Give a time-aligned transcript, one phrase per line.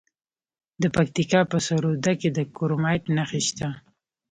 [0.81, 3.67] د پکتیکا په سروضه کې د کرومایټ نښې شته.